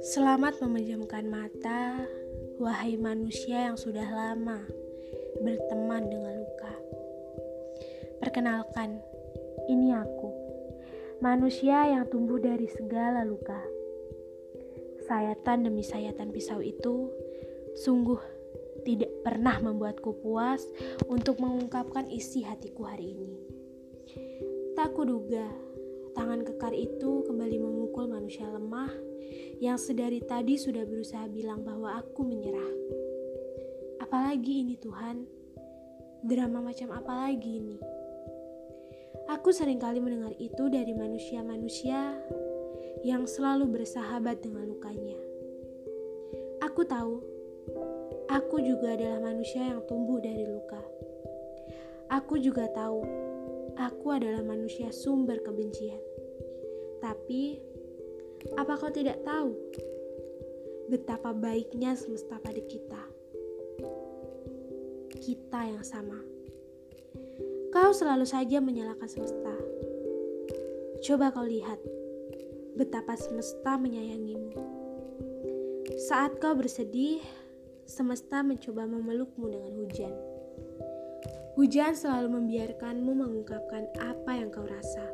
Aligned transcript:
Selamat 0.00 0.56
memejamkan 0.64 1.28
mata, 1.28 2.08
wahai 2.56 2.96
manusia 2.96 3.68
yang 3.68 3.76
sudah 3.76 4.08
lama 4.08 4.64
berteman 5.44 6.08
dengan 6.08 6.40
luka. 6.40 6.72
Perkenalkan, 8.16 8.96
ini 9.68 9.92
aku, 9.92 10.32
manusia 11.20 11.84
yang 11.84 12.08
tumbuh 12.08 12.40
dari 12.40 12.64
segala 12.72 13.28
luka. 13.28 13.60
Sayatan 15.04 15.68
demi 15.68 15.84
sayatan 15.84 16.32
pisau 16.32 16.64
itu 16.64 17.12
sungguh 17.76 18.24
tidak 18.88 19.12
pernah 19.20 19.60
membuatku 19.60 20.16
puas 20.24 20.64
untuk 21.12 21.44
mengungkapkan 21.44 22.08
isi 22.08 22.40
hatiku 22.40 22.88
hari 22.88 23.12
ini. 23.12 23.36
Tak 24.72 24.96
kuduga, 24.96 25.69
tangan 26.20 26.44
kekar 26.44 26.76
itu 26.76 27.24
kembali 27.24 27.56
memukul 27.56 28.04
manusia 28.04 28.44
lemah 28.44 28.92
yang 29.56 29.80
sedari 29.80 30.20
tadi 30.20 30.60
sudah 30.60 30.84
berusaha 30.84 31.24
bilang 31.32 31.64
bahwa 31.64 31.96
aku 31.96 32.28
menyerah. 32.28 32.72
Apalagi 34.04 34.60
ini 34.60 34.76
Tuhan, 34.76 35.24
drama 36.20 36.60
macam 36.60 36.92
apa 36.92 37.24
lagi 37.24 37.56
ini? 37.56 37.80
Aku 39.32 39.48
sering 39.48 39.80
kali 39.80 39.96
mendengar 39.96 40.36
itu 40.36 40.68
dari 40.68 40.92
manusia-manusia 40.92 42.12
yang 43.00 43.24
selalu 43.24 43.80
bersahabat 43.80 44.44
dengan 44.44 44.76
lukanya. 44.76 45.16
Aku 46.68 46.84
tahu, 46.84 47.24
aku 48.28 48.60
juga 48.60 48.92
adalah 48.92 49.24
manusia 49.24 49.72
yang 49.72 49.80
tumbuh 49.88 50.20
dari 50.20 50.44
luka. 50.44 50.84
Aku 52.12 52.36
juga 52.36 52.68
tahu, 52.76 53.08
aku 53.80 54.06
adalah 54.12 54.44
manusia 54.44 54.92
sumber 54.92 55.40
kebencian. 55.40 56.09
Tapi, 57.00 57.58
apa 58.56 58.72
kau 58.76 58.92
tidak 58.92 59.20
tahu 59.24 59.56
betapa 60.88 61.32
baiknya 61.32 61.96
semesta 61.96 62.36
pada 62.40 62.60
kita? 62.60 63.02
Kita 65.20 65.60
yang 65.68 65.84
sama. 65.84 66.16
Kau 67.70 67.92
selalu 67.92 68.26
saja 68.28 68.60
menyalahkan 68.60 69.08
semesta. 69.08 69.54
Coba 71.00 71.32
kau 71.32 71.44
lihat 71.48 71.80
betapa 72.76 73.16
semesta 73.16 73.76
menyayangimu. 73.80 74.52
Saat 76.08 76.40
kau 76.40 76.56
bersedih, 76.56 77.20
semesta 77.84 78.40
mencoba 78.40 78.86
memelukmu 78.86 79.50
dengan 79.50 79.72
hujan. 79.80 80.14
Hujan 81.58 81.92
selalu 81.92 82.40
membiarkanmu 82.40 83.10
mengungkapkan 83.10 83.90
apa 84.00 84.32
yang 84.32 84.48
kau 84.48 84.64
rasa. 84.64 85.04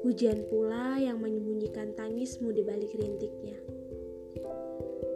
Hujan 0.00 0.48
pula 0.48 0.96
yang 0.96 1.20
menyembunyikan 1.20 1.92
tangismu 1.92 2.56
di 2.56 2.64
balik 2.64 2.88
rintiknya. 2.96 3.60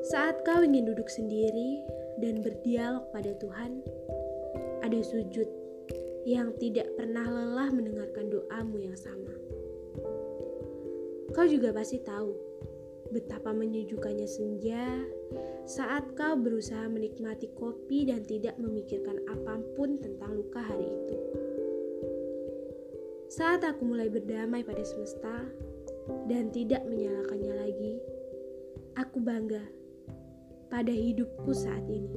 Saat 0.04 0.44
kau 0.44 0.60
ingin 0.60 0.84
duduk 0.84 1.08
sendiri 1.08 1.80
dan 2.20 2.44
berdialog 2.44 3.08
pada 3.08 3.32
Tuhan, 3.40 3.80
ada 4.84 5.00
sujud 5.00 5.48
yang 6.28 6.52
tidak 6.60 6.92
pernah 7.00 7.24
lelah 7.24 7.72
mendengarkan 7.72 8.28
doamu 8.28 8.84
yang 8.84 8.96
sama. 8.96 9.32
Kau 11.32 11.48
juga 11.48 11.72
pasti 11.72 12.04
tahu 12.04 12.36
betapa 13.08 13.56
menyejukkannya 13.56 14.28
senja 14.28 15.00
saat 15.64 16.12
kau 16.12 16.36
berusaha 16.36 16.84
menikmati 16.92 17.48
kopi 17.56 18.04
dan 18.12 18.20
tidak 18.28 18.60
memikirkan 18.60 19.16
apa 19.32 19.64
pun 19.72 19.96
tentang 19.96 20.36
luka 20.36 20.60
hari 20.60 20.84
itu. 20.84 21.43
Saat 23.34 23.66
aku 23.66 23.82
mulai 23.82 24.06
berdamai 24.06 24.62
pada 24.62 24.86
semesta 24.86 25.42
dan 26.30 26.54
tidak 26.54 26.86
menyalahkannya 26.86 27.54
lagi, 27.66 27.98
aku 28.94 29.18
bangga 29.18 29.66
pada 30.70 30.94
hidupku 30.94 31.50
saat 31.50 31.82
ini. 31.90 32.14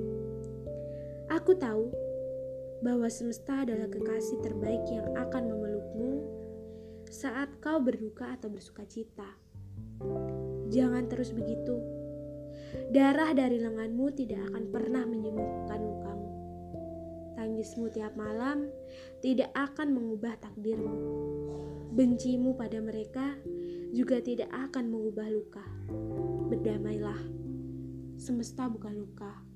Aku 1.33 1.57
tahu 1.57 1.89
bahwa 2.85 3.09
semesta 3.09 3.65
adalah 3.65 3.89
kekasih 3.89 4.45
terbaik 4.45 4.85
yang 4.93 5.09
akan 5.17 5.57
memelukmu 5.57 6.21
saat 7.09 7.49
kau 7.65 7.81
berduka 7.81 8.37
atau 8.37 8.53
bersuka 8.53 8.85
cita. 8.85 9.41
Jangan 10.69 11.09
terus 11.09 11.33
begitu. 11.33 11.81
Darah 12.93 13.33
dari 13.33 13.57
lenganmu 13.57 14.13
tidak 14.13 14.53
akan 14.53 14.69
pernah 14.69 15.01
menyembuhkan 15.09 15.81
lukamu 15.81 16.06
tangismu 17.37 17.93
tiap 17.93 18.17
malam 18.17 18.65
tidak 19.21 19.53
akan 19.53 19.93
mengubah 19.93 20.33
takdirmu. 20.41 20.97
Bencimu 21.93 22.57
pada 22.57 22.81
mereka 22.81 23.37
juga 23.93 24.17
tidak 24.19 24.49
akan 24.49 24.89
mengubah 24.89 25.29
luka. 25.29 25.65
Berdamailah, 26.49 27.21
semesta 28.17 28.65
bukan 28.65 28.97
luka. 28.97 29.46